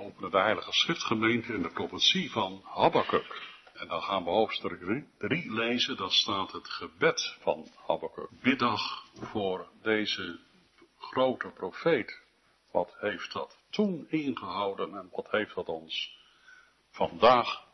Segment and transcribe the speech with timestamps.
[0.00, 3.56] openen de Heilige Schriftgemeente in de profetie van Habakkuk.
[3.74, 8.28] En dan gaan we hoofdstuk 3 lezen, daar staat het gebed van Habakkuk.
[8.42, 10.38] Biddag voor deze
[10.98, 12.22] grote profeet.
[12.72, 16.16] Wat heeft dat toen ingehouden en wat heeft dat ons
[16.90, 17.64] vandaag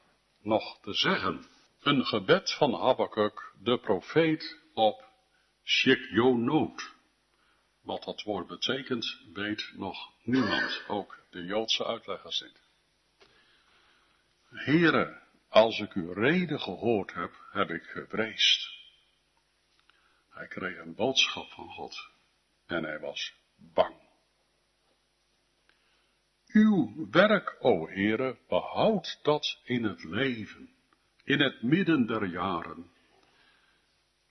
[0.43, 1.46] nog te zeggen?
[1.80, 5.04] Een gebed van Habakkuk, de profeet op
[5.64, 6.93] Shekjonoot.
[7.82, 12.61] Wat dat woord betekent, weet nog niemand, ook de Joodse uitleggers niet.
[14.49, 18.68] Heren, als ik uw reden gehoord heb, heb ik gevreesd.
[20.31, 22.08] Hij kreeg een boodschap van God
[22.67, 23.94] en hij was bang.
[26.46, 30.75] Uw werk, o Heere, behoud dat in het leven,
[31.25, 32.91] in het midden der jaren.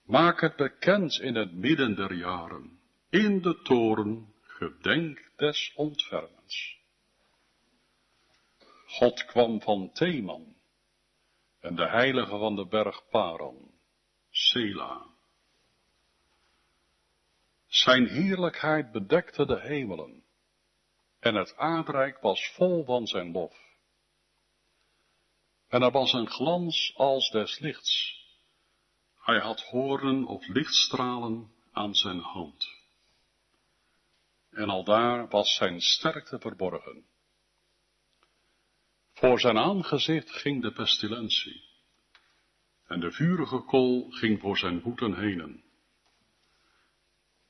[0.02, 2.80] Maak het bekend in het midden der jaren,
[3.10, 6.83] in de toren, gedenk des ontfermens.
[8.98, 10.54] God kwam van Theman
[11.60, 13.70] en de heilige van de berg Paran,
[14.30, 15.06] Sela.
[17.66, 20.24] Zijn heerlijkheid bedekte de hemelen
[21.20, 23.56] en het aardrijk was vol van zijn lof.
[25.68, 28.22] En er was een glans als des lichts.
[29.20, 32.68] Hij had hoornen of lichtstralen aan zijn hand.
[34.50, 37.12] En aldaar was zijn sterkte verborgen.
[39.24, 41.64] Voor zijn aangezicht ging de pestilentie.
[42.86, 45.64] En de vurige kool ging voor zijn voeten henen.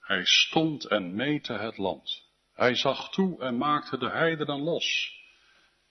[0.00, 2.30] Hij stond en meette het land.
[2.52, 5.19] Hij zag toe en maakte de heidenen los.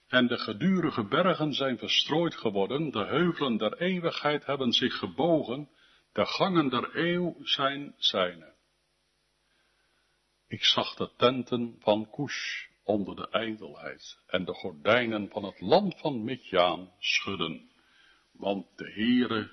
[0.08, 5.68] En de gedurige bergen zijn verstrooid geworden, de heuvelen der eeuwigheid hebben zich gebogen,
[6.12, 8.54] de gangen der eeuw zijn zijne.
[10.48, 15.98] Ik zag de tenten van Kush onder de ijdelheid en de gordijnen van het land
[15.98, 17.70] van Midjaan schudden.
[18.32, 19.50] Want de Heere,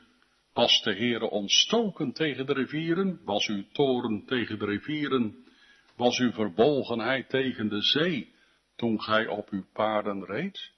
[0.54, 5.46] was de Heere ontstoken tegen de rivieren, was uw toren tegen de rivieren,
[5.96, 8.34] was uw verbolgenheid tegen de zee,
[8.76, 10.72] toen gij op uw paarden reed?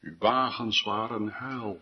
[0.00, 1.80] Uw wagens waren heil.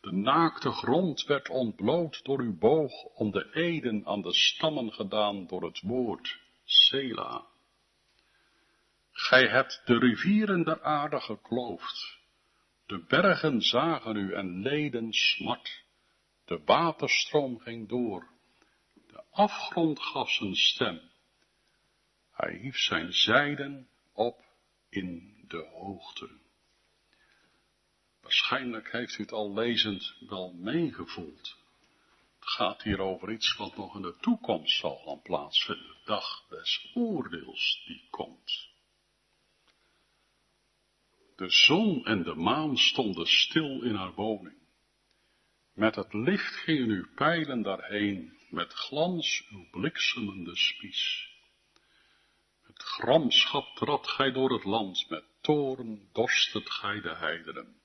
[0.00, 5.46] De naakte grond werd ontbloot door uw boog, om de eden aan de stammen gedaan
[5.46, 7.49] door het woord, Sela.
[9.12, 12.18] Gij hebt de rivieren der aarde gekloofd.
[12.86, 15.84] De bergen zagen u en leden smart.
[16.44, 18.28] De waterstroom ging door.
[18.94, 21.00] De afgrond gaf zijn stem.
[22.30, 24.44] Hij hief zijn zijden op
[24.88, 26.38] in de hoogte.
[28.20, 31.56] Waarschijnlijk heeft u het al lezend wel meegevoeld.
[32.38, 35.86] Het gaat hier over iets wat nog in de toekomst zal gaan plaatsvinden.
[35.86, 38.69] De dag des oordeels die komt.
[41.40, 44.56] De zon en de maan stonden stil in haar woning.
[45.74, 51.28] Met het licht gingen uw pijlen daarheen, met glans uw bliksemende spies.
[52.66, 57.80] Met gramschap trad gij door het land, met toren dorstet gij de heidenen.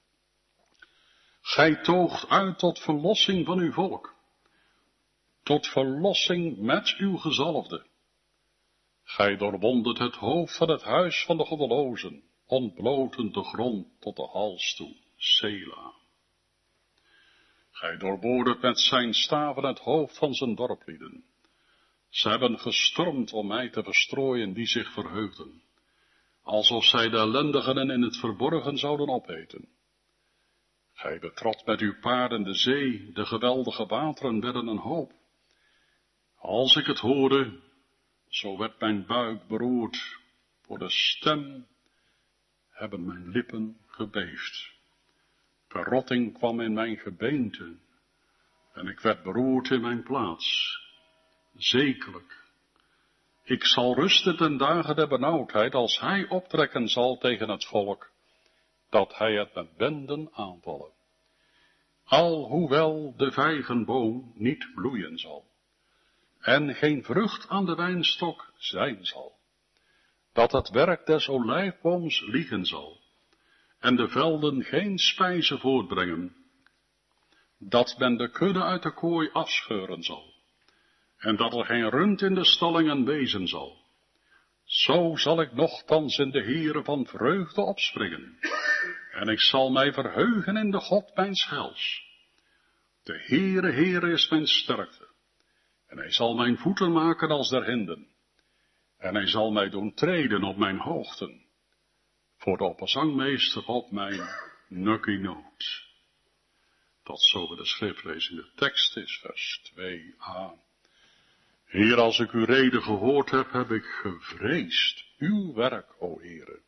[1.42, 4.16] Gij toogt uit tot verlossing van uw volk,
[5.44, 7.86] tot verlossing met uw gezalfde.
[9.04, 14.28] Gij doorwondet het hoofd van het huis van de goddelozen, ontbloten de grond tot de
[14.28, 15.94] hals toe, Sela.
[17.72, 21.24] Gij doorboordet met zijn staven het hoofd van zijn dorplieden.
[22.10, 25.64] Ze hebben gestormd om mij te verstrooien die zich verheugden,
[26.42, 29.68] alsof zij de ellendigen in het verborgen zouden opeten.
[30.94, 35.12] Gij betrad met uw paarden de zee, de geweldige wateren werden een hoop.
[36.38, 37.60] Als ik het hoorde,
[38.28, 40.18] zo werd mijn buik beroerd,
[40.62, 41.68] voor de stem
[42.76, 44.74] hebben mijn lippen gebeefd.
[45.68, 47.76] Verrotting kwam in mijn gebeente,
[48.74, 50.80] en ik werd beroerd in mijn plaats.
[51.54, 52.44] Zekerlijk,
[53.44, 58.12] ik zal rusten ten dagen der benauwdheid, als hij optrekken zal tegen het volk,
[58.90, 60.92] dat hij het met benden aanvallen.
[62.04, 65.46] Alhoewel de vijgenboom niet bloeien zal,
[66.40, 69.35] en geen vrucht aan de wijnstok zijn zal
[70.36, 73.02] dat het werk des olijfbooms liegen zal,
[73.80, 76.36] en de velden geen spijze voortbrengen,
[77.60, 80.34] dat men de kudde uit de kooi afscheuren zal,
[81.18, 83.84] en dat er geen rund in de stallingen wezen zal.
[84.64, 88.38] Zo zal ik nochtans in de Heere van vreugde opspringen,
[89.12, 92.04] en ik zal mij verheugen in de God mijn schels.
[93.04, 95.08] De Heere, Heere is mijn sterkte,
[95.88, 98.14] en hij zal mijn voeten maken als der hinden
[99.06, 101.44] en hij zal mij doen treden op mijn hoogten.
[102.38, 104.22] voor de opperzangmeester op mijn
[104.68, 105.88] nukkie noot.
[107.04, 110.60] Tot zo de schriftlezing de tekst is, vers 2a.
[111.66, 115.04] Heer, als ik uw reden gehoord heb, heb ik gevreesd.
[115.18, 116.62] Uw werk, o Heere.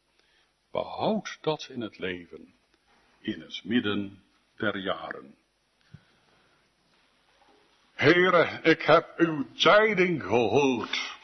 [0.72, 2.54] Behoud dat in het leven,
[3.20, 4.24] in het midden
[4.56, 5.36] der jaren.
[7.94, 11.17] Heere, ik heb uw tijding gehoord.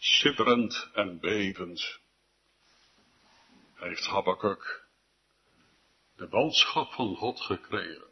[0.00, 2.00] Sidderend en bevend
[3.74, 4.86] heeft Habakkuk
[6.16, 8.08] de boodschap van God gekregen.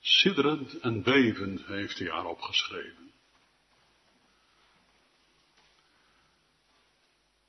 [0.00, 3.12] Sidderend en bevend heeft hij haar opgeschreven.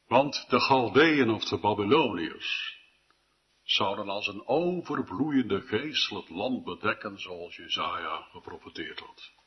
[0.08, 2.80] Want de Galdeën of de Babyloniërs
[3.64, 9.42] zouden als een overvloeiende geest het land bedekken zoals Jezaja geprofeteerd had.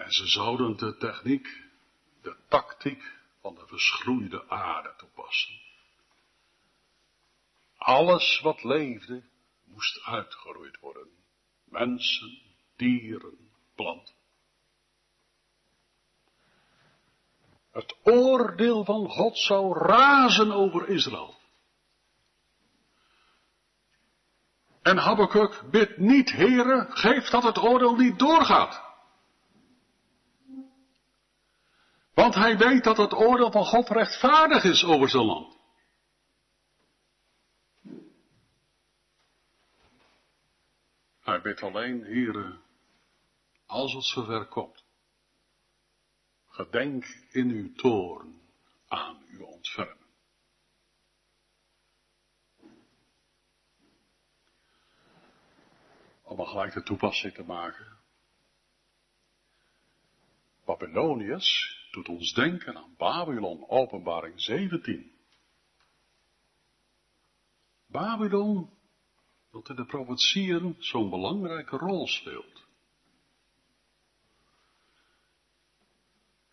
[0.00, 1.62] En ze zouden de techniek,
[2.22, 3.02] de tactiek
[3.40, 5.60] van de verschroeide aarde toepassen.
[7.76, 9.24] Alles wat leefde
[9.64, 11.08] moest uitgeroeid worden.
[11.64, 12.38] Mensen,
[12.76, 14.14] dieren, planten.
[17.70, 21.38] Het oordeel van God zou razen over Israël.
[24.82, 28.89] En Habakkuk bidt niet, heren, geef dat het oordeel niet doorgaat.
[32.20, 35.58] Want hij weet dat het oordeel van God rechtvaardig is over zijn land.
[41.20, 42.60] Hij bidt alleen, heren,
[43.66, 44.84] als het zover komt.
[46.46, 48.40] Gedenk in uw toorn
[48.88, 50.06] aan uw ontfermen.
[56.22, 57.98] Om gelijk de toepassing te maken.
[60.64, 65.12] Babyloniërs doet ons denken aan Babylon, openbaring 17.
[67.86, 68.70] Babylon,
[69.50, 72.68] dat in de profetieën zo'n belangrijke rol speelt.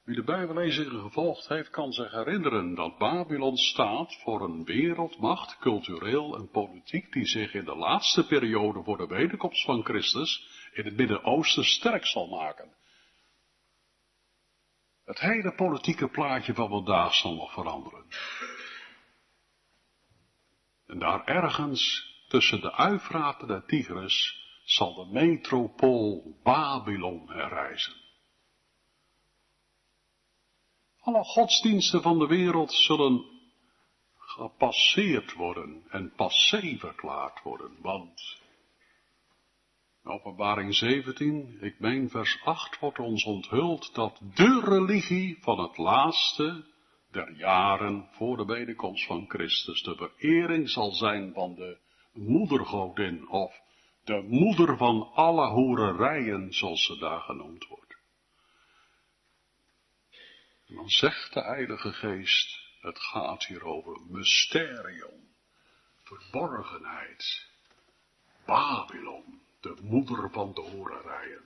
[0.08, 6.36] Wie de Bijbellezingen gevolgd heeft, kan zich herinneren dat Babylon staat voor een wereldmacht, cultureel
[6.36, 10.98] en politiek, die zich in de laatste periode voor de wederkomst van Christus in het
[10.98, 12.77] Midden-Oosten sterk zal maken.
[15.08, 18.06] Het hele politieke plaatje van vandaag zal nog veranderen.
[20.86, 27.94] En daar ergens tussen de Uifraat en de Tigris zal de metropool Babylon herrijzen.
[31.00, 33.26] Alle godsdiensten van de wereld zullen
[34.18, 38.37] gepasseerd worden en passé verklaard worden, want
[40.08, 46.66] Openbaring 17, ik meen vers 8, wordt ons onthuld dat de religie van het laatste
[47.12, 51.78] der jaren voor de wederkomst van Christus de verering zal zijn van de
[52.14, 53.54] moedergodin of
[54.04, 57.98] de moeder van alle hoererijen, zoals ze daar genoemd wordt.
[60.68, 65.36] En dan zegt de Heilige Geest, het gaat hier over mysterium,
[66.04, 67.48] verborgenheid,
[68.46, 71.42] Babylon de moeder van de horerijen.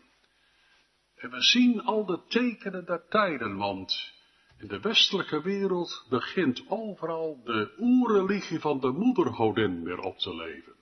[1.15, 4.13] En we zien al de tekenen der tijden, want
[4.57, 10.75] in de westelijke wereld begint overal de oerreligie van de moedergodin weer op te leven.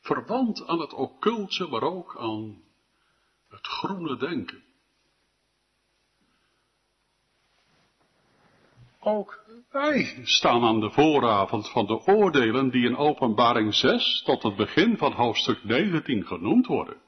[0.00, 2.62] Verwant aan het occulte, maar ook aan
[3.48, 4.62] het groene denken.
[9.06, 14.56] Ook wij staan aan de vooravond van de oordelen die in openbaring 6 tot het
[14.56, 17.02] begin van hoofdstuk 19 genoemd worden.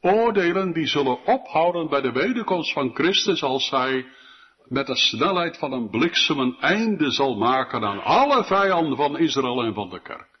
[0.00, 4.06] Oordelen die zullen ophouden bij de wederkomst van Christus als hij
[4.64, 9.62] met de snelheid van een bliksem een einde zal maken aan alle vijanden van Israël
[9.62, 10.40] en van de kerk.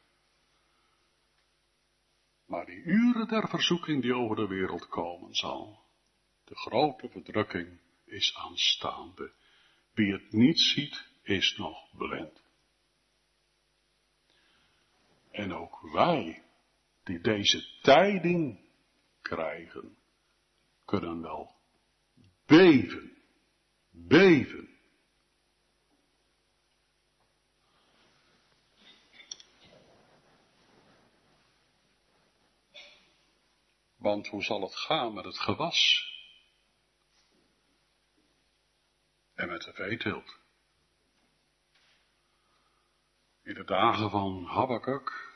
[2.46, 5.78] Maar die uren der verzoeking die over de wereld komen zal,
[6.44, 9.32] de grote verdrukking is aanstaande.
[9.96, 12.42] Wie het niet ziet, is nog blind.
[15.30, 16.42] En ook wij,
[17.04, 18.60] die deze tijding
[19.22, 19.96] krijgen,
[20.84, 21.54] kunnen wel
[22.46, 23.16] beven,
[23.90, 24.68] beven.
[33.96, 36.14] Want hoe zal het gaan met het gewas
[39.36, 40.38] en met de veeteelt.
[43.42, 45.34] In de dagen van Habakkuk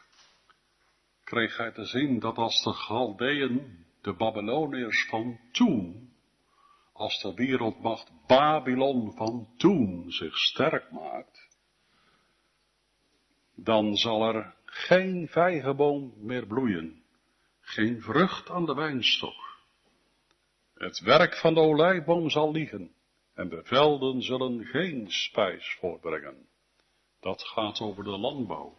[1.24, 6.12] kreeg hij te zien dat als de Galdeën, de Babyloniërs van toen,
[6.92, 11.48] als de wereldmacht Babylon van toen zich sterk maakt,
[13.54, 17.04] dan zal er geen vijgenboom meer bloeien,
[17.60, 19.58] geen vrucht aan de wijnstok.
[20.74, 22.94] Het werk van de olijfboom zal liegen
[23.40, 26.48] en de velden zullen geen spijs voorbrengen.
[27.20, 28.78] Dat gaat over de landbouw.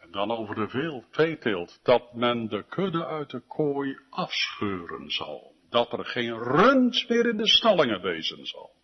[0.00, 5.54] En dan over de veel veeteelt, dat men de kudde uit de kooi afscheuren zal.
[5.68, 8.74] Dat er geen rund meer in de stallingen wezen zal.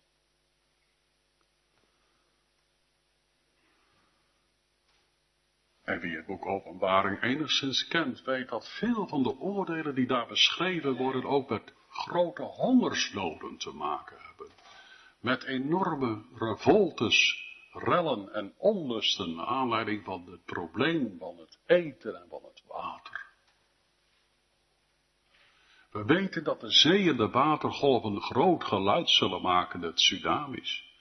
[5.83, 10.27] En wie het boek Openbaring enigszins kent, weet dat veel van de oordelen die daar
[10.27, 14.47] beschreven worden ook met grote hongersnoden te maken hebben.
[15.19, 22.27] Met enorme revoltes, rellen en onlusten naar aanleiding van het probleem van het eten en
[22.29, 23.23] van het water.
[25.91, 30.93] We weten dat de zee en de watergolven groot geluid zullen maken, de tsunamis.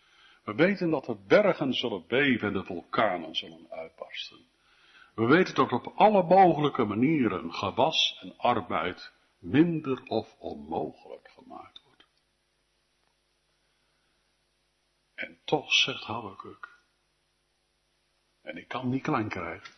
[0.44, 4.52] We weten dat de bergen zullen beven en de vulkanen zullen uitbarsten.
[5.14, 12.04] We weten dat op alle mogelijke manieren gewas en arbeid minder of onmogelijk gemaakt wordt.
[15.14, 16.68] En toch zegt Habakkuk,
[18.42, 19.74] en ik kan niet klein krijgen,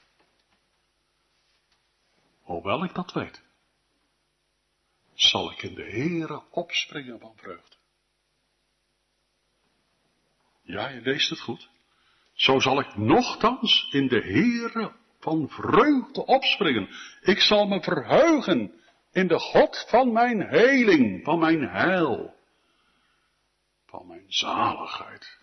[2.41, 3.45] hoewel ik dat weet,
[5.15, 7.77] zal ik in de Heere opspringen van vreugde.
[10.63, 11.69] Ja, je leest het goed.
[12.33, 16.89] Zo zal ik nochtans in de Heere van vreugde opspringen.
[17.21, 18.81] Ik zal me verheugen
[19.13, 22.35] in de God van mijn heling, van mijn heil,
[23.87, 25.39] van mijn zaligheid,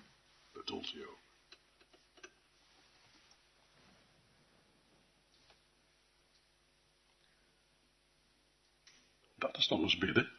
[0.52, 1.22] bedoelt hij ook.
[9.36, 10.32] Dat is nog eens bidden.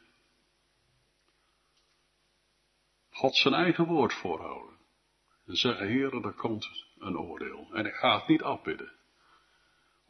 [3.11, 4.79] God zijn eigen woord voorhouden.
[5.47, 7.69] En zeggen, heren, er komt een oordeel.
[7.73, 8.93] En ik ga het niet afbidden.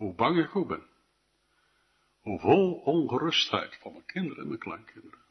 [0.04, 0.86] Hoe bang ik ook ben.
[2.20, 5.24] Hoe vol ongerustheid van mijn kinderen en mijn kleinkinderen.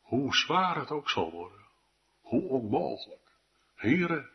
[0.00, 1.66] Hoe zwaar het ook zal worden.
[2.20, 3.32] Hoe onmogelijk.
[3.74, 4.30] Heren,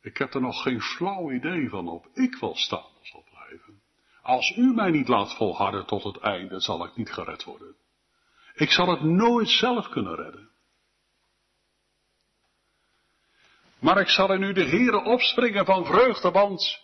[0.00, 3.82] ik heb er nog geen flauw idee van op ik wil staan of blijven.
[4.22, 7.76] Als u mij niet laat volharden tot het einde, zal ik niet gered worden.
[8.54, 10.50] Ik zal het nooit zelf kunnen redden.
[13.78, 16.81] Maar ik zal in u de Heere opspringen van vreugde, want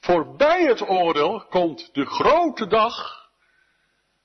[0.00, 3.28] Voorbij het oordeel komt de grote dag,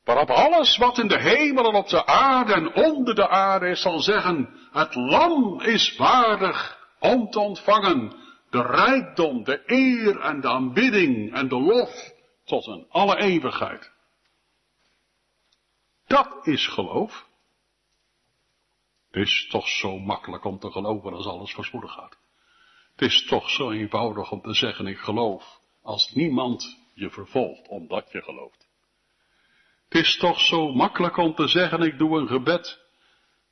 [0.04, 3.82] waarop alles wat in de hemel en op de aarde en onder de aarde is,
[3.82, 10.50] zal zeggen, het lam is waardig om te ontvangen de rijkdom, de eer en de
[10.50, 12.14] aanbidding en de lof
[12.46, 13.92] tot een alle eeuwigheid.
[16.08, 17.28] Dat is geloof.
[19.12, 22.18] Het is toch zo makkelijk om te geloven als alles voorspoedig gaat.
[22.92, 28.12] Het is toch zo eenvoudig om te zeggen ik geloof als niemand je vervolgt omdat
[28.12, 28.68] je gelooft.
[29.88, 32.80] Het is toch zo makkelijk om te zeggen, ik doe een gebed,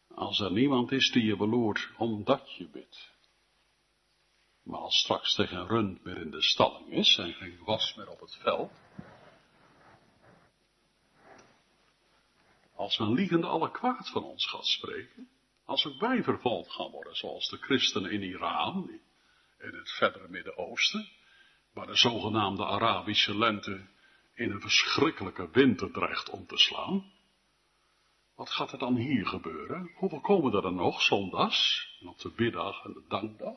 [0.08, 3.12] als er niemand is die je beloert omdat je bidt.
[4.64, 8.10] Maar als straks tegen een rund meer in de stalling is en geen was meer
[8.10, 8.72] op het veld,
[12.76, 15.30] als een liegende alle kwaad van ons gaat spreken,
[15.66, 18.90] als ook wij vervolgd gaan worden, zoals de christenen in Iran,
[19.60, 21.10] in het verdere Midden-Oosten,
[21.74, 23.88] waar de zogenaamde Arabische lente
[24.34, 27.12] in een verschrikkelijke winter dreigt om te slaan.
[28.36, 29.92] Wat gaat er dan hier gebeuren?
[29.96, 33.56] Hoeveel komen er dan nog zondags en op de biddag en de dankdag?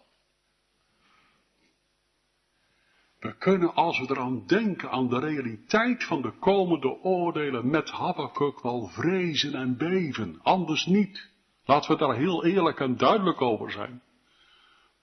[3.19, 8.61] We kunnen als we eraan denken aan de realiteit van de komende oordelen met Habakkuk
[8.61, 11.31] wel vrezen en beven, anders niet.
[11.65, 14.03] Laten we daar heel eerlijk en duidelijk over zijn.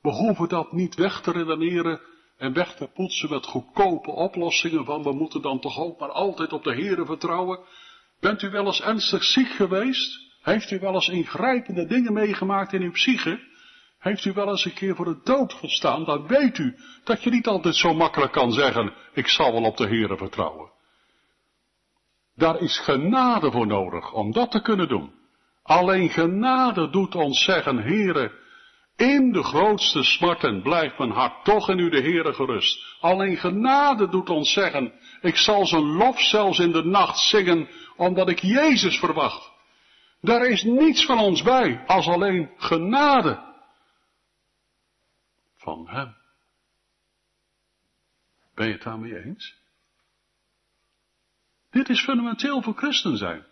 [0.01, 2.01] We hoeven dat niet weg te redeneren
[2.37, 6.53] en weg te poetsen met goedkope oplossingen van we moeten dan toch ook maar altijd
[6.53, 7.59] op de Heeren vertrouwen.
[8.19, 10.31] Bent u wel eens ernstig ziek geweest?
[10.41, 13.39] Heeft u wel eens ingrijpende dingen meegemaakt in uw psyche?
[13.99, 16.03] Heeft u wel eens een keer voor de dood gestaan?
[16.05, 19.77] Dan weet u dat je niet altijd zo makkelijk kan zeggen, ik zal wel op
[19.77, 20.71] de Heeren vertrouwen.
[22.35, 25.13] Daar is genade voor nodig om dat te kunnen doen.
[25.63, 28.42] Alleen genade doet ons zeggen, Heere,
[28.95, 32.97] in de grootste smarten blijft mijn hart toch in u de Heere gerust.
[32.99, 38.29] Alleen genade doet ons zeggen, ik zal zijn lof zelfs in de nacht zingen, omdat
[38.29, 39.51] ik Jezus verwacht.
[40.21, 43.53] Daar is niets van ons bij, als alleen genade
[45.55, 46.15] van Hem.
[48.55, 49.55] Ben je het daarmee eens?
[51.71, 53.45] Dit is fundamenteel voor christen zijn.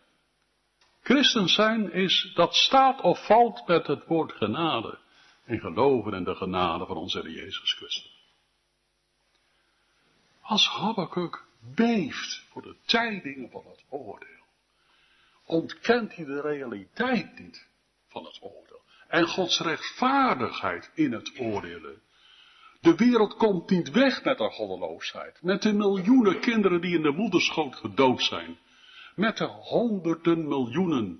[1.02, 5.00] Christen zijn is, dat staat of valt met het woord genade.
[5.52, 8.26] En geloven in de genade van onze Heer Jezus Christus.
[10.42, 14.46] Als Habakkuk beeft voor de tijdingen van het oordeel,
[15.46, 17.68] ontkent hij de realiteit niet
[18.08, 18.82] van het oordeel.
[19.08, 22.02] En Gods rechtvaardigheid in het oordelen.
[22.82, 25.42] De wereld komt niet weg met haar goddeloosheid.
[25.42, 28.58] Met de miljoenen kinderen die in de moederschoot gedood zijn.
[29.16, 31.20] Met de honderden miljoenen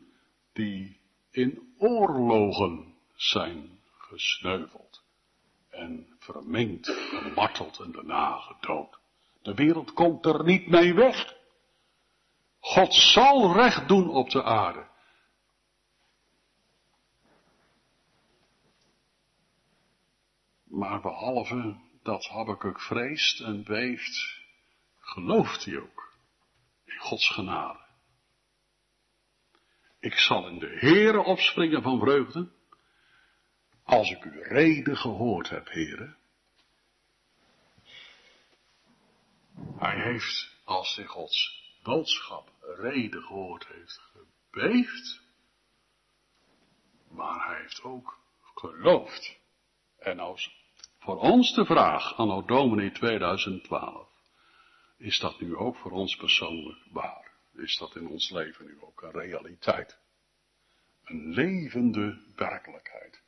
[0.54, 1.00] die
[1.32, 3.80] in oorlogen zijn
[4.12, 5.04] gesneuveld.
[5.70, 9.00] En verminkt, gemarteld en daarna gedood.
[9.42, 11.36] De wereld komt er niet mee weg.
[12.60, 14.90] God zal recht doen op de aarde.
[20.64, 24.40] Maar behalve dat Habakkuk vreest en beeft,
[25.00, 26.14] gelooft hij ook
[26.86, 27.80] in Gods genade.
[30.00, 32.52] Ik zal in de Heere opspringen van vreugde,
[33.84, 36.16] als ik uw reden gehoord heb, Heere.
[39.78, 45.22] Hij heeft, als hij Gods boodschap reden gehoord heeft, gebeefd,
[47.10, 48.20] maar hij heeft ook
[48.56, 49.40] geloofd.
[49.98, 50.60] En als
[51.00, 54.10] voor ons de vraag, anno Domini 2012,
[54.98, 57.32] is dat nu ook voor ons persoonlijk waar?
[57.54, 59.98] Is dat in ons leven nu ook een realiteit?
[61.04, 63.21] Een levende werkelijkheid.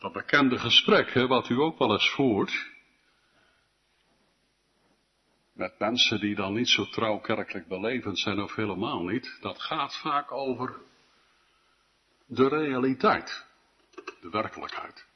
[0.00, 2.70] Dat bekende gesprek, hè, wat u ook wel eens voert,
[5.52, 9.96] met mensen die dan niet zo trouw kerkelijk belevend zijn of helemaal niet, dat gaat
[9.96, 10.80] vaak over
[12.26, 13.46] de realiteit,
[14.20, 15.08] de werkelijkheid.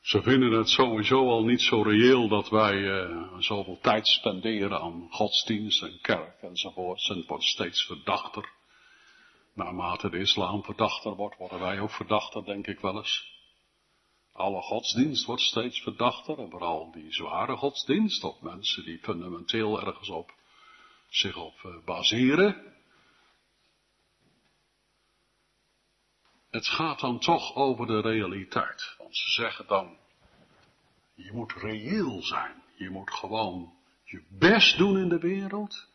[0.00, 5.06] Ze vinden het sowieso al niet zo reëel dat wij uh, zoveel tijd spenderen aan
[5.10, 7.08] godsdienst en kerk enzovoort.
[7.08, 8.56] En het wordt steeds verdachter.
[9.58, 13.36] Naarmate de islam verdachter wordt, worden wij ook verdachter, denk ik wel eens.
[14.32, 20.08] Alle godsdienst wordt steeds verdachter en vooral die zware godsdienst op mensen die fundamenteel ergens
[20.08, 20.34] op
[21.08, 22.76] zich op uh, baseren.
[26.50, 28.94] Het gaat dan toch over de realiteit.
[28.98, 29.98] Want ze zeggen dan,
[31.14, 32.62] je moet reëel zijn.
[32.74, 33.72] Je moet gewoon
[34.04, 35.88] je best doen in de wereld.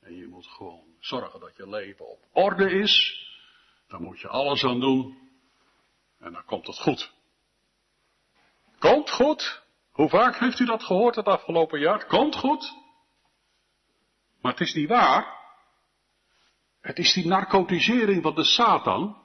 [0.00, 3.24] En je moet gewoon zorgen dat je leven op orde is.
[3.88, 5.18] Daar moet je alles aan doen.
[6.18, 7.12] En dan komt het goed.
[8.78, 9.62] Komt goed.
[9.90, 12.06] Hoe vaak heeft u dat gehoord het afgelopen jaar?
[12.06, 12.72] Komt goed.
[14.40, 15.38] Maar het is niet waar.
[16.80, 19.16] Het is die narcotisering van de Satan,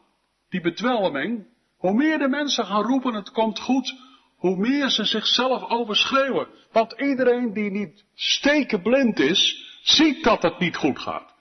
[0.49, 1.47] die bedwelming.
[1.77, 3.95] Hoe meer de mensen gaan roepen het komt goed,
[4.35, 6.47] hoe meer ze zichzelf overschreeuwen.
[6.71, 11.34] Want iedereen die niet stekenblind is, ziet dat het niet goed gaat.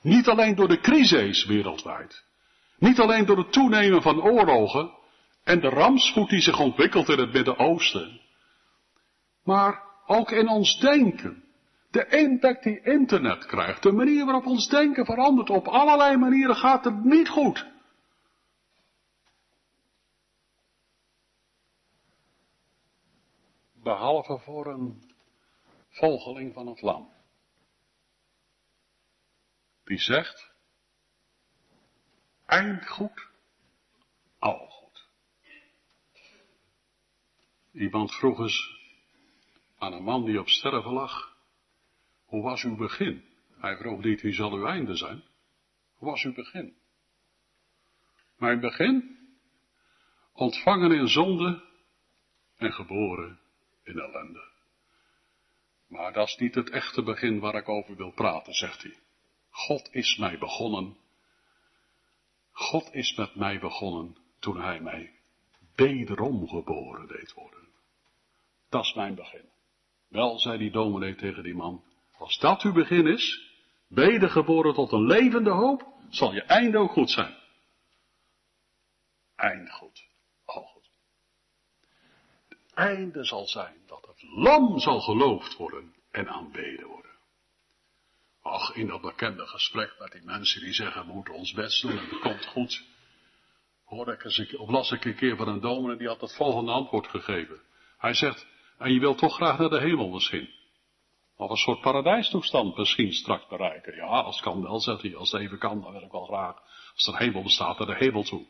[0.00, 2.24] Niet alleen door de crisis wereldwijd.
[2.78, 4.98] Niet alleen door het toenemen van oorlogen,
[5.44, 8.20] en de rampspoed die zich ontwikkelt in het Midden-Oosten.
[9.44, 11.44] Maar ook in ons denken.
[11.90, 16.84] De impact die internet krijgt, de manier waarop ons denken verandert, op allerlei manieren gaat
[16.84, 17.66] het niet goed.
[23.82, 25.02] Behalve voor een
[25.88, 27.08] volgeling van het lam.
[29.90, 30.52] Die zegt,
[32.46, 33.28] eind goed,
[34.38, 34.92] al
[37.72, 38.78] Iemand vroeg eens
[39.78, 41.36] aan een man die op sterven lag,
[42.24, 43.24] hoe was uw begin?
[43.58, 45.24] Hij vroeg niet, wie zal uw einde zijn?
[45.94, 46.76] Hoe was uw begin?
[48.36, 49.18] Mijn begin?
[50.32, 51.64] Ontvangen in zonde
[52.56, 53.40] en geboren
[53.82, 54.48] in ellende.
[55.86, 59.08] Maar dat is niet het echte begin waar ik over wil praten, zegt hij.
[59.50, 60.96] God is mij begonnen.
[62.52, 65.18] God is met mij begonnen toen hij mij
[65.74, 67.68] wederom geboren deed worden.
[68.68, 69.48] Dat is mijn begin.
[70.08, 71.84] Wel, zei die dominee tegen die man,
[72.18, 73.50] als dat uw begin is,
[73.88, 77.36] wedergeboren tot een levende hoop, zal je einde ook goed zijn.
[79.36, 80.08] Einde goed.
[80.44, 80.90] Al goed.
[82.48, 86.99] Het einde zal zijn dat het lam zal geloofd worden en aanbeden worden.
[88.74, 92.08] In dat bekende gesprek met die mensen die zeggen, we moeten ons best doen en
[92.08, 92.84] het komt goed.
[93.84, 96.72] Hoorde ik eens, of las ik een keer van een dominee die had het volgende
[96.72, 97.60] antwoord gegeven.
[97.98, 98.46] Hij zegt,
[98.78, 100.48] en je wilt toch graag naar de hemel misschien.
[101.36, 103.94] Of een soort paradijstoestand misschien straks bereiken.
[103.94, 105.16] Ja, als kan wel, zegt hij.
[105.16, 106.56] Als het even kan, dan wil ik wel graag.
[106.94, 108.46] Als er hemel bestaat, naar de hemel toe.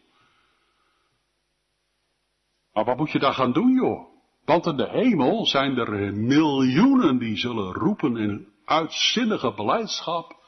[2.72, 4.08] Maar wat moet je daar gaan doen, joh?
[4.44, 10.38] Want in de hemel zijn er miljoenen die zullen roepen in uitzinnige beleidschap.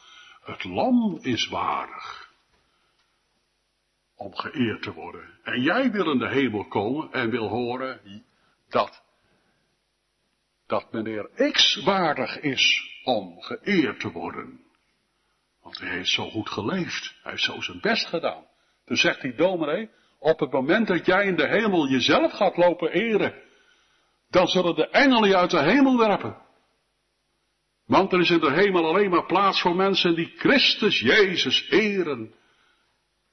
[0.42, 2.30] Het lam is waardig
[4.16, 5.38] om geëerd te worden.
[5.42, 8.24] En jij wil in de hemel komen en wil horen
[8.68, 9.02] dat,
[10.66, 14.60] dat meneer X waardig is om geëerd te worden.
[15.62, 17.14] Want hij heeft zo goed geleefd.
[17.22, 18.46] Hij heeft zo zijn best gedaan.
[18.84, 22.92] Dus zegt die dominee, op het moment dat jij in de hemel jezelf gaat lopen
[22.92, 23.42] eren,
[24.30, 26.50] dan zullen de engelen je uit de hemel werpen.
[27.86, 32.34] Want er is in de hemel alleen maar plaats voor mensen die Christus Jezus eren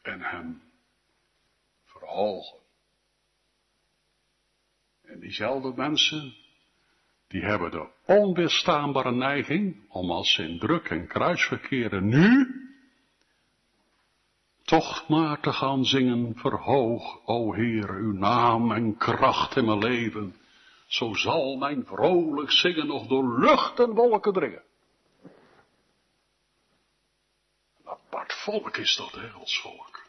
[0.01, 0.62] en hem
[1.85, 2.57] verhogen.
[5.03, 6.35] En diezelfde mensen,
[7.27, 12.59] die hebben de onweerstaanbare neiging om als ze in druk en kruis verkeren nu,
[14.63, 20.35] toch maar te gaan zingen, verhoog, o Heer, uw naam en kracht in mijn leven.
[20.89, 24.63] Zo zal mijn vrolijk zingen nog door lucht en wolken dringen.
[27.84, 30.08] Een apart volk is dat, hè, volk.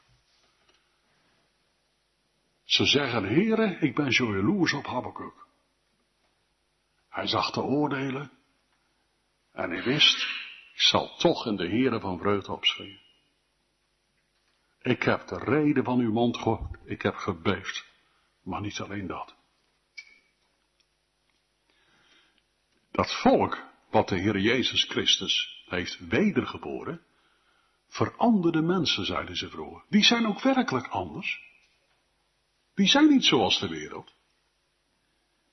[2.64, 5.47] Ze zeggen, heren, ik ben zo jaloers op Habakkuk.
[7.09, 8.31] Hij zag de oordelen
[9.53, 10.16] en hij wist,
[10.73, 13.01] ik zal toch in de heren van vreugde opspringen.
[14.83, 17.87] Ik heb de reden van uw mond gehoord, ik heb gebeefd,
[18.43, 19.38] maar niet alleen dat.
[22.92, 27.00] Dat volk, wat de Heer Jezus Christus heeft wedergeboren,
[27.88, 29.85] veranderde mensen, zeiden ze vroeger.
[29.88, 31.40] Die zijn ook werkelijk anders.
[32.74, 34.12] Die zijn niet zoals de wereld.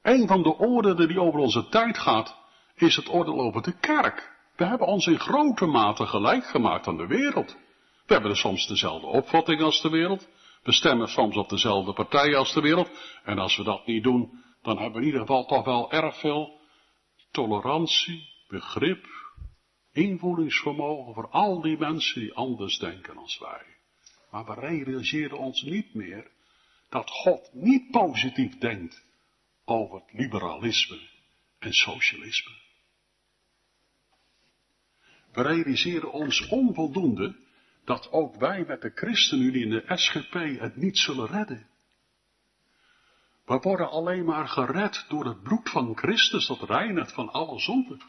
[0.01, 2.37] Een van de oordelen die over onze tijd gaat,
[2.75, 4.35] is het oordeel over de kerk.
[4.55, 7.57] We hebben ons in grote mate gelijk gemaakt aan de wereld.
[8.05, 10.27] We hebben er soms dezelfde opvatting als de wereld.
[10.63, 12.91] We stemmen soms op dezelfde partij als de wereld.
[13.23, 16.19] En als we dat niet doen, dan hebben we in ieder geval toch wel erg
[16.19, 16.56] veel
[17.37, 19.05] tolerantie, begrip,
[19.91, 23.65] invoelingsvermogen voor al die mensen die anders denken als wij.
[24.31, 26.31] Maar we realiseren ons niet meer
[26.89, 29.05] dat God niet positief denkt
[29.65, 30.99] over het liberalisme
[31.59, 32.51] en socialisme.
[35.31, 37.35] We realiseren ons onvoldoende
[37.85, 41.67] dat ook wij met de ChristenUnie in de SGP het niet zullen redden.
[43.47, 48.01] We worden alleen maar gered door het bloed van Christus dat reinigt van alle zonden.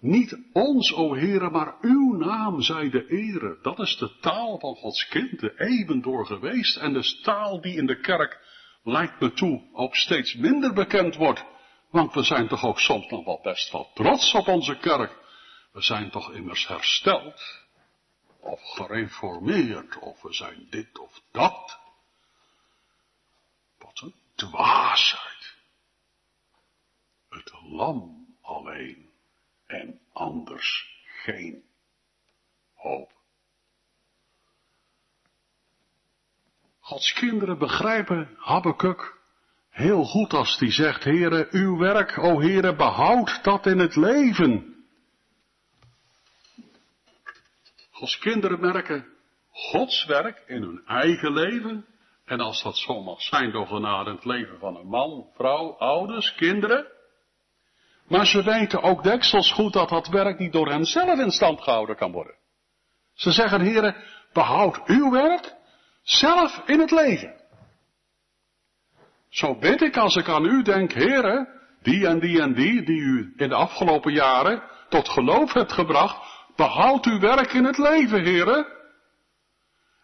[0.00, 3.58] Niet ons, o Heere, maar uw naam zij de ere.
[3.62, 6.76] Dat is de taal van Gods kind, de eeuwen door geweest.
[6.76, 8.40] En de taal die in de kerk,
[8.82, 11.44] lijkt me toe, ook steeds minder bekend wordt.
[11.90, 15.16] Want we zijn toch ook soms nog wel best wel trots op onze kerk.
[15.72, 17.64] We zijn toch immers hersteld.
[18.40, 21.84] Of gereformeerd, of we zijn dit of dat.
[24.36, 25.56] Dwaasheid.
[27.28, 29.10] Het lam alleen
[29.66, 30.94] en anders
[31.24, 31.64] geen
[32.74, 33.12] hoop.
[36.80, 39.16] Gods kinderen begrijpen Habakkuk
[39.68, 44.84] heel goed als die zegt, Heere, uw werk, o Heere, behoud dat in het leven.
[47.90, 49.06] Gods kinderen merken
[49.48, 51.86] Gods werk in hun eigen leven.
[52.26, 56.34] En als dat zo mag zijn door genade het leven van een man, vrouw, ouders,
[56.34, 56.86] kinderen.
[58.08, 61.60] Maar ze weten ook deksels goed dat dat werk niet door hen zelf in stand
[61.60, 62.34] gehouden kan worden.
[63.14, 63.96] Ze zeggen, heren,
[64.32, 65.54] behoud uw werk
[66.02, 67.40] zelf in het leven.
[69.28, 71.48] Zo bid ik als ik aan u denk, heren,
[71.82, 76.46] die en die en die, die u in de afgelopen jaren tot geloof hebt gebracht,
[76.56, 78.66] behoud uw werk in het leven, heren.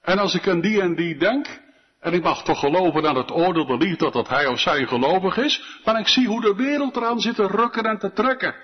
[0.02, 1.60] En als ik aan die en die denk,
[2.02, 5.36] en ik mag toch geloven aan het oordeel de liefde dat hij of zij gelovig
[5.36, 5.80] is.
[5.84, 8.54] Maar ik zie hoe de wereld eraan zit te rukken en te trekken.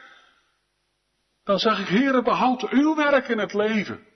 [1.45, 4.07] Dan zeg ik, heren, behoud uw werk in het leven.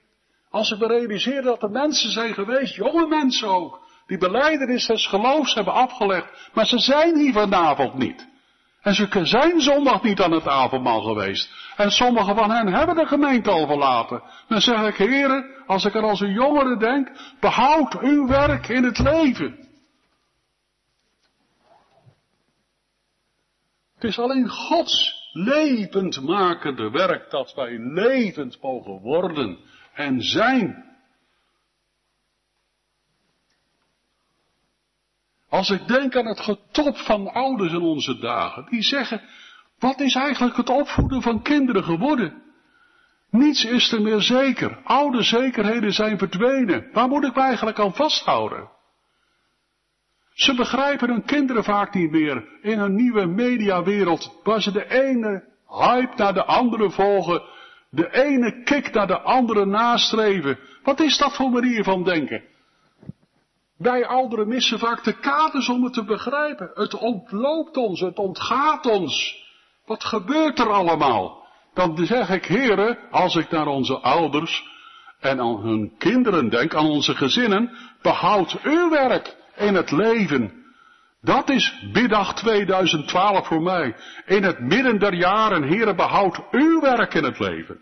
[0.51, 5.07] Als ik me realiseer dat er mensen zijn geweest, jonge mensen ook, die beleidenis des
[5.07, 8.29] geloofs hebben afgelegd, maar ze zijn hier vanavond niet.
[8.83, 11.51] En ze zijn zondag niet aan het avondmaal geweest.
[11.77, 14.23] En sommigen van hen hebben de gemeente al verlaten.
[14.49, 18.85] Dan zeg ik, heren, als ik er als een jongere denk, behoud uw werk in
[18.85, 19.63] het leven.
[23.95, 29.59] Het is alleen Gods levend makende werk dat wij levend mogen worden
[29.95, 30.92] en zijn.
[35.53, 39.23] Als ik denk aan het getop van ouders in onze dagen, die zeggen,
[39.79, 42.43] wat is eigenlijk het opvoeden van kinderen geworden?
[43.31, 44.79] Niets is er meer zeker.
[44.85, 46.89] Oude zekerheden zijn verdwenen.
[46.93, 48.69] Waar moet ik me eigenlijk aan vasthouden?
[50.33, 55.45] Ze begrijpen hun kinderen vaak niet meer in een nieuwe mediawereld, waar ze de ene
[55.69, 57.43] hype naar de andere volgen,
[57.91, 60.59] de ene kick naar de andere nastreven.
[60.83, 62.51] Wat is dat voor manier van denken?
[63.83, 66.71] Wij ouderen missen vaak de kaders om het te begrijpen.
[66.75, 69.45] Het ontloopt ons, het ontgaat ons.
[69.87, 71.47] Wat gebeurt er allemaal?
[71.75, 74.71] Dan zeg ik, heren, als ik naar onze ouders
[75.21, 77.71] en aan hun kinderen denk, aan onze gezinnen,
[78.03, 80.53] behoud uw werk in het leven.
[81.21, 83.97] Dat is biddag 2012 voor mij.
[84.27, 87.81] In het midden der jaren, heren, behoud uw werk in het leven.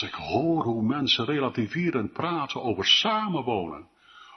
[0.00, 3.88] Als ik hoor hoe mensen relativerend praten over samenwonen,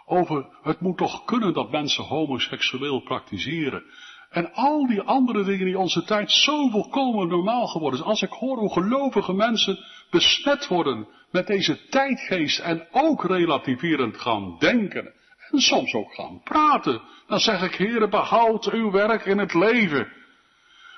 [0.06, 3.84] over het moet toch kunnen dat mensen homoseksueel praktiseren,
[4.30, 8.10] en al die andere dingen die onze tijd zo volkomen normaal geworden zijn.
[8.10, 14.56] Als ik hoor hoe gelovige mensen besmet worden met deze tijdgeest en ook relativerend gaan
[14.60, 15.14] denken.
[15.52, 17.02] En soms ook gaan praten.
[17.28, 20.08] Dan zeg ik, heren, behoud uw werk in het leven.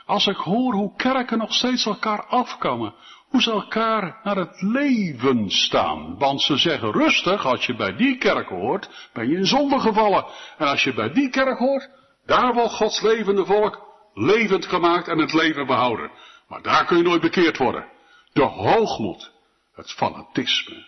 [0.06, 2.94] Als ik hoor hoe kerken nog steeds elkaar afkammen.
[3.34, 6.18] Hoe ze elkaar naar het leven staan.
[6.18, 10.26] Want ze zeggen rustig, als je bij die kerk hoort, ben je in zonde gevallen.
[10.58, 11.90] En als je bij die kerk hoort,
[12.26, 16.12] daar wordt Gods levende volk levend gemaakt en het leven behouden.
[16.48, 17.88] Maar daar kun je nooit bekeerd worden.
[18.34, 19.32] De hoogmoed,
[19.74, 20.86] het fanatisme,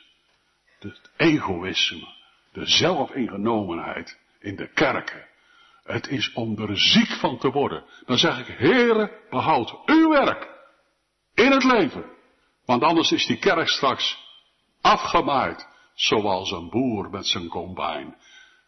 [0.80, 2.08] het egoïsme,
[2.52, 5.28] de zelfingenomenheid in de kerken.
[5.84, 7.84] Het is om er ziek van te worden.
[8.06, 10.50] Dan zeg ik, heren, behoud uw werk
[11.34, 12.15] in het leven.
[12.66, 14.24] Want anders is die kerk straks
[14.82, 18.16] afgemaaid, zoals een boer met zijn combijn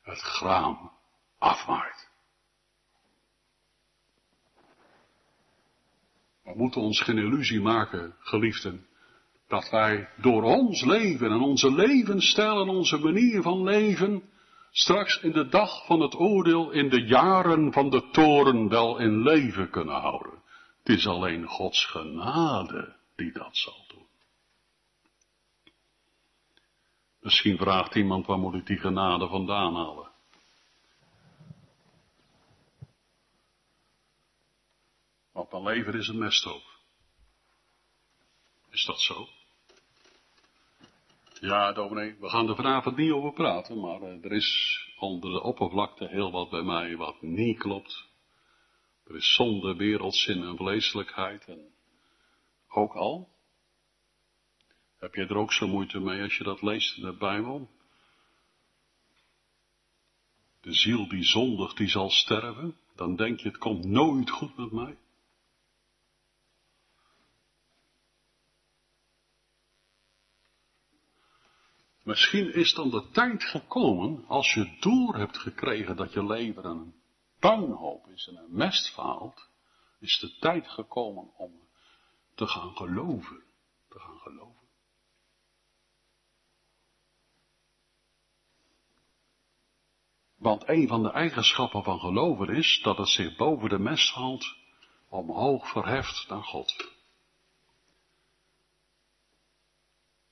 [0.04, 0.92] het graan
[1.38, 2.10] afmaait.
[6.44, 8.88] We moeten ons geen illusie maken, geliefden,
[9.48, 14.30] dat wij door ons leven en onze levensstijl en onze manier van leven
[14.72, 19.22] straks in de dag van het oordeel, in de jaren van de toren wel in
[19.22, 20.44] leven kunnen houden.
[20.84, 24.06] Het is alleen Gods genade die dat zal doen.
[27.28, 30.12] Misschien vraagt iemand waar moet ik die genade vandaan halen?
[35.32, 36.64] Want mijn leven is een mesthoop.
[38.70, 39.28] Is dat zo?
[41.40, 45.42] Ja, dominee, we gaan er vanavond niet over praten, maar eh, er is onder de
[45.42, 48.08] oppervlakte heel wat bij mij wat niet klopt.
[49.04, 51.74] Er is zonde, wereldzin en vleeselijkheid en
[52.68, 53.36] ook al.
[54.98, 57.70] Heb je er ook zo moeite mee als je dat leest in de Bijbel?
[60.62, 62.78] De ziel die zondigt, die zal sterven.
[62.96, 64.98] Dan denk je, het komt nooit goed met mij.
[72.04, 76.96] Misschien is dan de tijd gekomen, als je door hebt gekregen dat je leven een
[77.40, 79.50] puinhoop is en een mestvaalt,
[80.00, 81.52] is de tijd gekomen om
[82.36, 83.44] te gaan geloven.
[83.90, 84.57] Te gaan geloven.
[90.48, 94.56] Want een van de eigenschappen van geloven is dat het zich boven de mest haalt,
[95.10, 96.92] omhoog verheft naar God.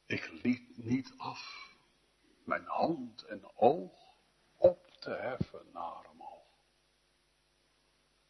[0.06, 1.70] Ik liet niet af
[2.44, 3.94] mijn hand en oog
[4.58, 6.48] op te heffen naar omhoog.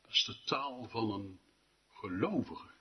[0.01, 1.39] Dat is de taal van een
[1.87, 2.73] gelovige.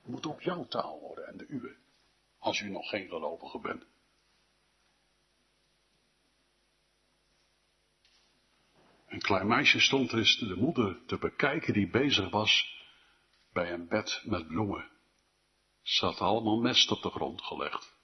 [0.00, 1.76] Het moet ook jouw taal worden en de uwe,
[2.38, 3.86] als u nog geen gelovige bent.
[9.28, 12.82] Klein meisje stond eens de moeder te bekijken die bezig was
[13.52, 14.90] bij een bed met bloemen.
[15.82, 17.96] Ze had allemaal mest op de grond gelegd.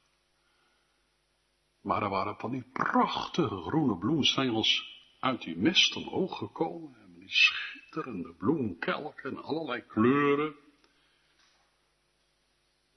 [1.82, 7.00] Maar er waren van die prachtige groene bloemstengels uit die mest omhoog gekomen.
[7.00, 10.54] En die schitterende bloemkelken en allerlei kleuren.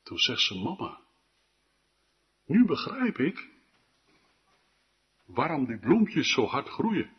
[0.03, 0.99] Toen zegt ze, mama,
[2.45, 3.49] nu begrijp ik
[5.25, 7.16] waarom die bloempjes zo hard groeien.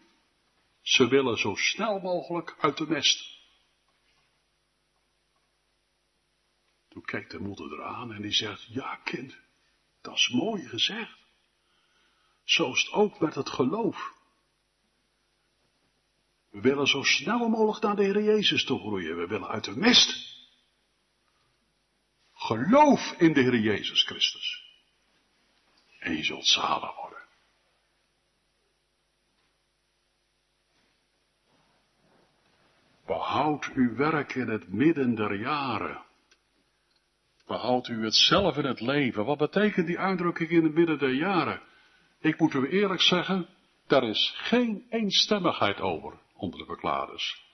[0.88, 3.38] Ze willen zo snel mogelijk uit de mest.
[6.88, 9.38] Toen keek de moeder eraan en die zegt, ja kind,
[10.01, 11.18] dat is mooi gezegd.
[12.44, 14.12] Zo is het ook met het geloof.
[16.51, 19.16] We willen zo snel mogelijk naar de Heer Jezus toe groeien.
[19.16, 20.37] We willen uit de mist.
[22.33, 24.62] Geloof in de Heer Jezus Christus.
[25.98, 27.17] En je zult zalig worden.
[33.09, 36.05] Behoud uw werk in het midden der jaren.
[37.47, 39.25] Behoudt u het zelf in het leven?
[39.25, 41.62] Wat betekent die uitdrukking in het midden der jaren?
[42.21, 43.49] Ik moet u eerlijk zeggen,
[43.87, 47.47] daar is geen eenstemmigheid over onder de verklaarders.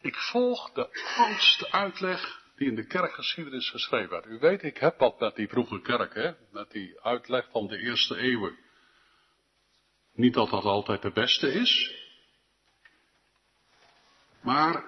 [0.00, 4.26] Ik volg de oudste uitleg die in de kerkgeschiedenis geschreven werd.
[4.26, 6.32] U weet, ik heb wat met die vroege kerk, hè?
[6.50, 8.64] met die uitleg van de eerste eeuwen.
[10.16, 11.94] Niet dat dat altijd de beste is,
[14.40, 14.84] maar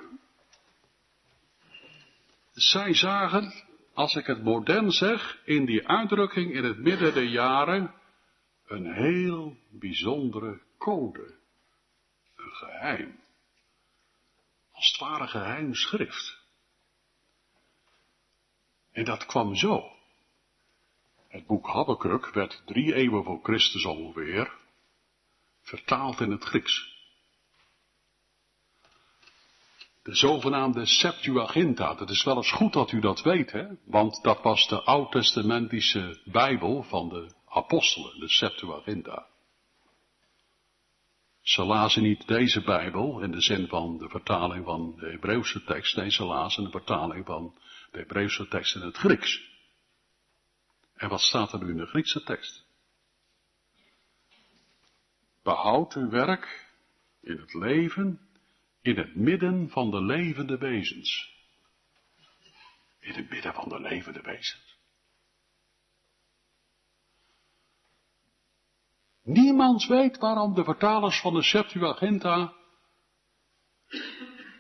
[2.53, 3.65] zij zagen,
[3.95, 7.95] als ik het modern zeg, in die uitdrukking in het midden der jaren
[8.67, 11.39] een heel bijzondere code,
[12.37, 13.21] een geheim.
[14.73, 16.39] Als het ware geheim schrift.
[18.93, 19.93] En dat kwam zo.
[21.29, 24.53] Het boek Habakkuk werd drie eeuwen voor Christus ongeveer
[25.69, 26.97] vertaald in het Grieks.
[30.03, 33.67] De zogenaamde Septuaginta, dat is wel eens goed dat u dat weet, hè?
[33.85, 39.27] want dat was de oud-testamentische Bijbel van de apostelen, de Septuaginta.
[41.41, 45.97] Ze lazen niet deze Bijbel in de zin van de vertaling van de Hebreeuwse tekst,
[45.97, 47.59] nee, ze lazen de vertaling van
[47.91, 49.41] de Hebreeuwse tekst in het Grieks.
[50.95, 52.68] En wat staat er nu in de Griekse tekst?
[55.49, 56.69] Behoud uw werk
[57.21, 58.21] in het leven,
[58.83, 61.33] in het midden van de levende wezens.
[63.01, 64.77] In het midden van de levende wezens.
[69.23, 72.53] Niemand weet waarom de vertalers van de Septuaginta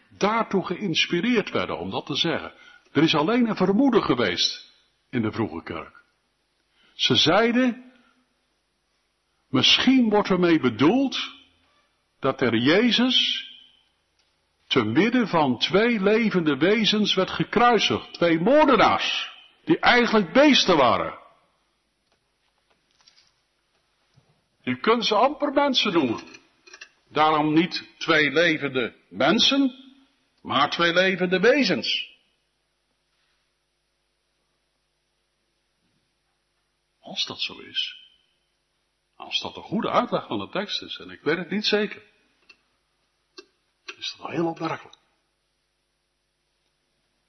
[0.08, 2.52] daartoe geïnspireerd werden om dat te zeggen.
[2.92, 4.74] Er is alleen een vermoeden geweest
[5.10, 6.04] in de vroege kerk.
[6.94, 7.87] Ze zeiden,
[9.48, 11.18] misschien wordt ermee bedoeld
[12.20, 13.46] dat er Jezus
[14.66, 18.12] te midden van twee levende wezens werd gekruisigd.
[18.12, 19.30] Twee moordenaars,
[19.64, 21.18] die eigenlijk beesten waren.
[24.62, 26.22] Je kunt ze amper mensen noemen.
[27.10, 29.74] Daarom niet twee levende mensen,
[30.42, 32.16] maar twee levende wezens.
[37.00, 38.07] Als dat zo is.
[39.18, 42.02] Als dat een goede uitleg van de tekst is, en ik weet het niet zeker.
[43.84, 44.96] Is dat wel heel opmerkelijk.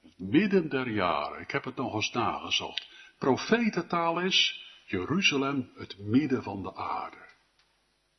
[0.02, 2.88] Het midden der jaren, ik heb het nog eens nagezocht.
[3.18, 7.30] Profetentaal is Jeruzalem het midden van de aarde.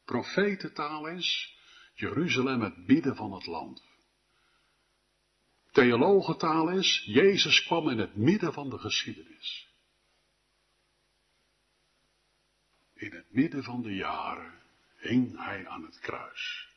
[0.05, 1.57] Profetentaal is
[1.95, 3.83] Jeruzalem het midden van het land.
[5.71, 9.70] Theologentaal is Jezus kwam in het midden van de geschiedenis.
[13.01, 14.63] In het midden van de jaren
[14.97, 16.69] hing hij aan het kruis.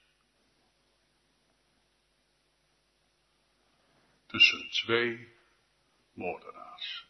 [4.25, 5.33] Tussen twee
[6.13, 7.07] moordenaars.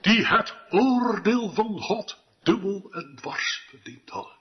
[0.00, 4.38] Die het oordeel van God dubbel en dwars verdiend hadden.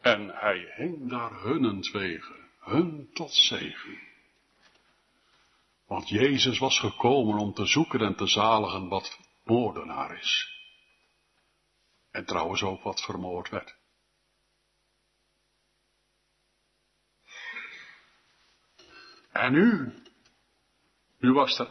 [0.00, 4.11] En hij hing daar hunnentwege, hun tot zegen.
[5.92, 10.50] Want Jezus was gekomen om te zoeken en te zaligen wat moordenaar is.
[12.10, 13.76] En trouwens ook wat vermoord werd.
[19.32, 19.92] En nu,
[21.18, 21.68] nu was er,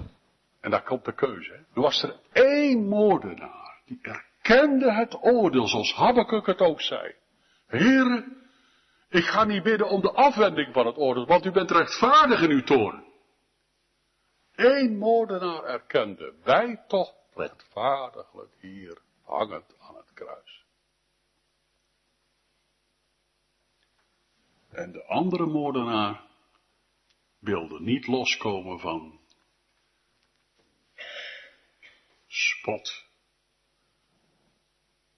[0.59, 5.93] en daar komt de keuze, nu was er één moordenaar die erkende het oordeel zoals
[5.93, 7.15] Habakkuk het ook zei.
[7.67, 8.37] Heren,
[9.09, 12.49] ik ga niet bidden om de afwending van het oordeel, want u bent rechtvaardig in
[12.49, 13.09] uw toorn.
[14.63, 20.65] Eén moordenaar erkende, wij toch rechtvaardiglijk hier hangend aan het kruis.
[24.69, 26.27] En de andere moordenaar
[27.39, 29.19] wilde niet loskomen van
[32.27, 33.05] spot,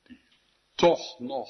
[0.04, 0.28] die
[0.76, 1.50] toch nog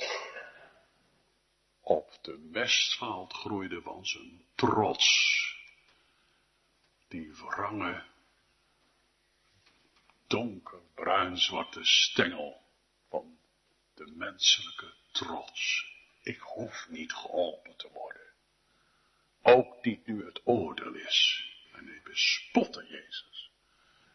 [1.81, 5.31] op de mestvaalt groeide van zijn trots
[7.13, 8.03] die wrange,
[10.27, 12.61] donkerbruin-zwarte stengel
[13.09, 13.37] van
[13.95, 15.85] de menselijke trots.
[16.23, 18.21] Ik hoef niet geholpen te worden.
[19.41, 21.47] Ook niet nu het oordeel is.
[21.73, 23.51] En die bespotten Jezus.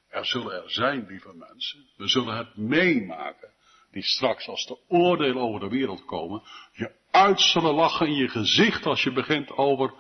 [0.09, 1.89] Er zullen er zijn, lieve mensen.
[1.97, 3.53] We zullen het meemaken.
[3.91, 6.43] Die straks als de oordelen over de wereld komen.
[6.73, 9.95] Je uit zullen lachen in je gezicht als je begint over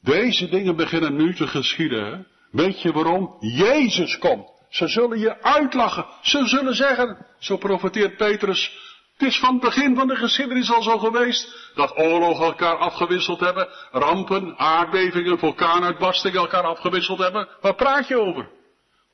[0.00, 2.26] deze dingen beginnen nu te geschieden.
[2.50, 3.36] Weet je waarom?
[3.40, 4.48] Jezus komt.
[4.68, 6.06] Ze zullen je uitlachen.
[6.22, 8.86] Ze zullen zeggen, zo profeteert Petrus,
[9.16, 13.40] het is van het begin van de geschiedenis al zo geweest dat oorlogen elkaar afgewisseld
[13.40, 17.48] hebben, rampen, aardbevingen, vulkaanuitbarstingen elkaar afgewisseld hebben.
[17.60, 18.50] Waar praat je over?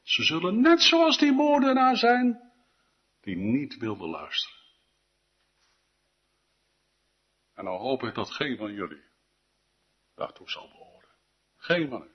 [0.03, 2.41] Ze zullen net zoals die moordenaar zijn
[3.21, 4.59] die niet wilden luisteren.
[7.55, 9.14] En dan hoop ik dat geen van jullie
[10.15, 11.09] daartoe zal behoren.
[11.57, 12.13] Geen van u.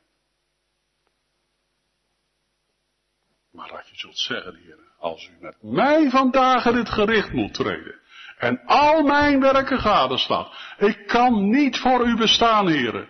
[3.51, 7.53] Maar dat je zult zeggen, heren, als u met mij vandaag in het gericht moet
[7.53, 7.99] treden
[8.37, 13.09] en al mijn werken gadeslaat, ik kan niet voor u bestaan, heren.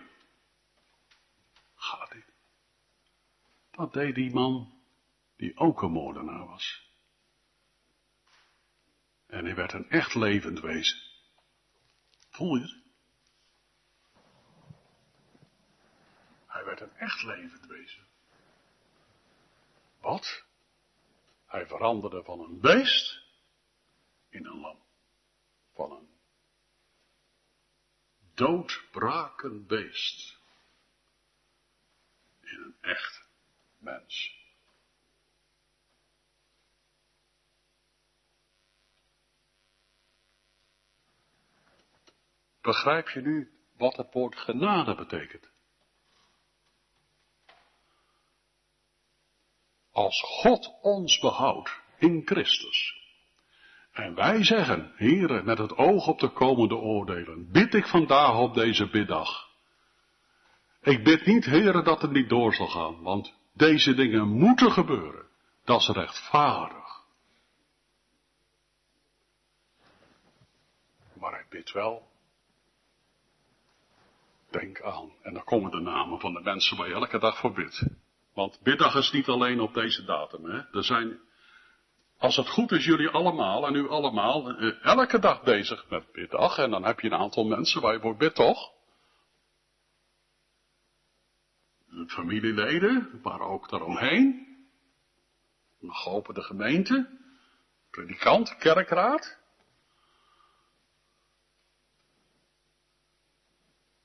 [1.75, 2.33] Gaat niet.
[3.71, 4.73] Dat deed die man
[5.37, 6.87] die ook een moordenaar was.
[9.27, 10.97] En hij werd een echt levend wezen.
[12.29, 12.78] Voel je het?
[16.59, 18.07] Hij werd een echt levend wezen.
[19.99, 20.45] Wat?
[21.45, 23.23] Hij veranderde van een beest
[24.29, 24.83] in een lam.
[25.73, 26.09] Van een
[28.33, 30.37] doodbrakend beest
[32.41, 33.25] in een echt
[33.77, 34.37] mens.
[42.61, 45.57] Begrijp je nu wat het woord genade betekent?
[49.91, 52.97] Als God ons behoudt in Christus.
[53.91, 58.53] En wij zeggen, heren, met het oog op de komende oordelen, bid ik vandaag op
[58.53, 59.47] deze biddag.
[60.81, 65.25] Ik bid niet, heren, dat het niet door zal gaan, want deze dingen moeten gebeuren.
[65.63, 66.87] Dat is rechtvaardig.
[71.13, 72.07] Maar ik bid wel,
[74.49, 77.53] denk aan, en dan komen de namen van de mensen waar je elke dag voor
[77.53, 77.83] bidt.
[78.39, 80.45] Want biddag is niet alleen op deze datum.
[80.45, 80.77] Hè.
[80.77, 81.19] Er zijn,
[82.17, 86.57] als het goed is, jullie allemaal en u allemaal eh, elke dag bezig met biddag.
[86.57, 88.71] En dan heb je een aantal mensen waar je voor bidt, toch?
[92.07, 94.47] Familieleden, maar ook daaromheen.
[95.81, 97.19] Een geopende gemeente.
[97.91, 99.37] Predikant, kerkraad.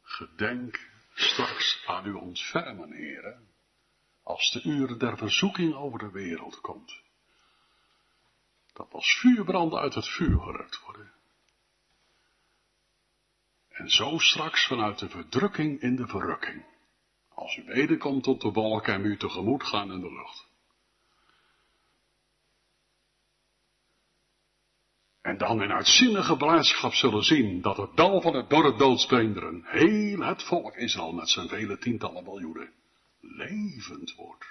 [0.02, 3.52] Gedenk straks aan uw ontfermen, heren
[4.24, 7.02] als de uren der verzoeking over de wereld komt.
[8.72, 11.12] Dat als vuurbranden uit het vuur gerukt worden.
[13.68, 16.64] En zo straks vanuit de verdrukking in de verrukking.
[17.28, 20.46] Als u wederkomt tot de wolken en u tegemoet gaan in de lucht.
[25.20, 30.20] En dan in uitzinnige blijdschap zullen zien dat het dal van het dorre doodsbeenderen, heel
[30.20, 32.72] het volk Israël met zijn vele tientallen miljoenen,
[33.26, 34.44] levend wordt.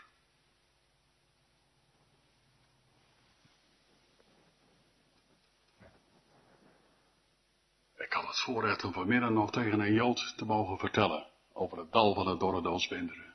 [7.98, 11.92] Ik had het voorrecht om vanmiddag nog tegen een Jood te mogen vertellen over het
[11.92, 13.34] dal van de dorre.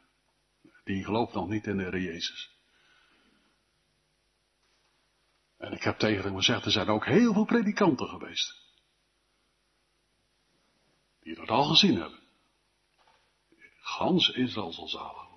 [0.85, 2.57] Die gelooft nog niet in de Heer Jezus.
[5.57, 8.67] En ik heb tegen hem gezegd, er zijn ook heel veel predikanten geweest.
[11.21, 12.21] Die dat al gezien hebben.
[13.81, 15.28] Gans Israël zal zalig.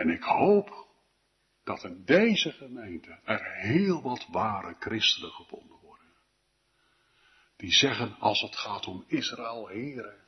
[0.00, 0.88] En ik hoop
[1.64, 6.06] dat in deze gemeente er heel wat ware christenen gevonden worden.
[7.56, 10.24] Die zeggen als het gaat om Israël, heren,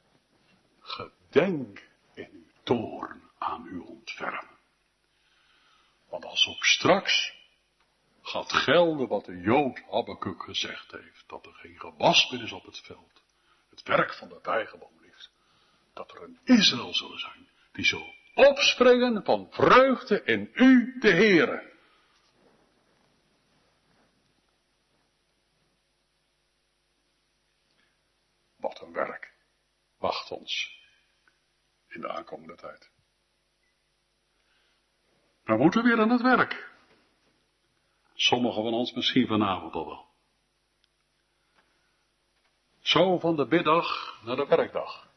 [0.81, 4.59] gedenk in uw toorn aan uw ontfermen.
[6.09, 7.35] Want als ook straks
[8.23, 12.65] gaat gelden wat de Jood Habakkuk gezegd heeft, dat er geen gewas meer is op
[12.65, 13.23] het veld,
[13.71, 15.31] het werk van de vijgenboom ligt,
[15.93, 21.71] dat er een Israël zullen zijn die zo opspringen van vreugde in u, de Heere.
[28.57, 29.33] Wat een werk
[30.03, 30.81] wacht ons
[31.89, 32.91] in de aankomende tijd.
[35.45, 36.71] We moeten weer aan het werk.
[38.15, 40.11] Sommigen van ons misschien vanavond al wel.
[42.81, 45.11] Zo van de biddag naar de werkdag.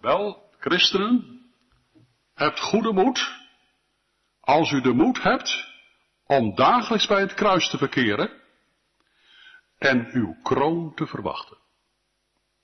[0.00, 1.40] Wel, Christenen,
[2.34, 3.38] hebt goede moed,
[4.40, 5.68] als u de moed hebt
[6.26, 8.30] om dagelijks bij het kruis te verkeren
[9.78, 11.58] en uw kroon te verwachten.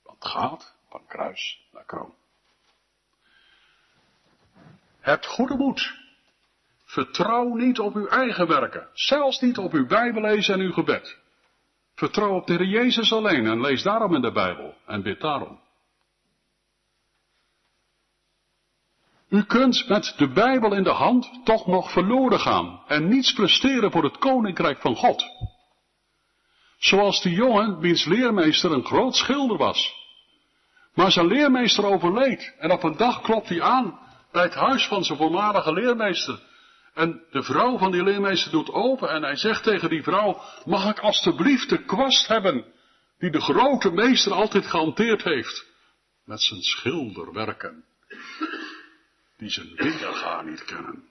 [0.03, 2.15] Want gaat van kruis naar kroon.
[5.01, 5.95] Hebt goede moed.
[6.85, 11.19] Vertrouw niet op uw eigen werken, zelfs niet op uw Bijbellezen en uw gebed.
[11.95, 15.65] Vertrouw op de Heer Jezus alleen en lees daarom in de Bijbel en bid daarom.
[19.29, 23.91] U kunt met de Bijbel in de hand toch nog verloren gaan en niets presteren
[23.91, 25.24] voor het koninkrijk van God.
[26.79, 29.95] Zoals die jongen wiens leermeester een groot schilder was.
[30.95, 33.99] Maar zijn leermeester overleed en op een dag klopt hij aan
[34.33, 36.41] bij het huis van zijn voormalige leermeester.
[36.95, 40.91] En de vrouw van die leermeester doet open en hij zegt tegen die vrouw, mag
[40.91, 42.64] ik alstublieft de kwast hebben
[43.18, 45.66] die de grote meester altijd gehanteerd heeft
[46.24, 47.85] met zijn schilderwerken,
[49.37, 51.09] die zijn weerga niet kennen.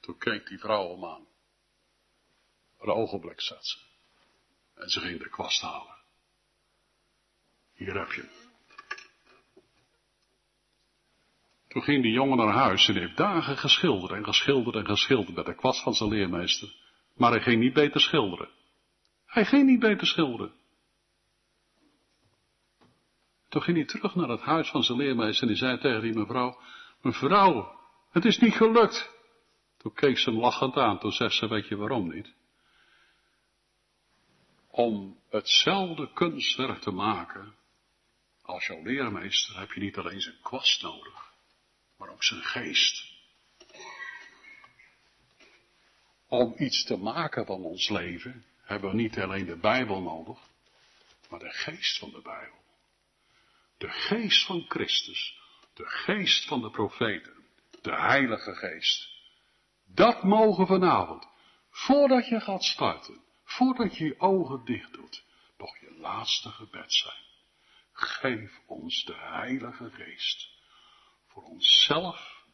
[0.00, 1.26] Toen keek die vrouw hem aan.
[2.78, 3.78] Een ogenblik zat ze.
[4.74, 5.98] En ze ging de kwast halen.
[7.74, 8.48] Hier heb je
[11.70, 15.46] Toen ging die jongen naar huis en heeft dagen geschilderd en geschilderd en geschilderd met
[15.46, 16.74] de kwast van zijn leermeester.
[17.16, 18.48] Maar hij ging niet beter schilderen.
[19.26, 20.52] Hij ging niet beter schilderen.
[23.48, 26.14] Toen ging hij terug naar het huis van zijn leermeester en die zei tegen die
[26.14, 26.58] mevrouw,
[27.02, 27.78] mevrouw,
[28.10, 29.10] het is niet gelukt.
[29.76, 32.34] Toen keek ze hem lachend aan, toen zei ze, weet je waarom niet?
[34.70, 37.54] Om hetzelfde kunstwerk te maken
[38.42, 41.30] als jouw leermeester heb je niet alleen zijn kwast nodig
[42.00, 43.04] maar ook zijn geest.
[46.28, 50.38] Om iets te maken van ons leven hebben we niet alleen de Bijbel nodig,
[51.28, 52.58] maar de geest van de Bijbel.
[53.78, 55.39] De geest van Christus,
[55.80, 57.44] de geest van de profeten,
[57.82, 59.08] de Heilige Geest.
[59.86, 61.28] Dat mogen vanavond,
[61.70, 65.24] voordat je gaat starten, voordat je je ogen dicht doet,
[65.58, 67.24] nog je laatste gebed zijn.
[67.92, 70.48] Geef ons de Heilige Geest
[71.26, 72.44] voor onszelf,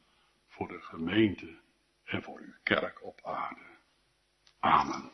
[0.49, 1.61] voor de gemeente
[2.05, 3.79] en voor uw kerk op aarde.
[4.61, 5.11] Amen.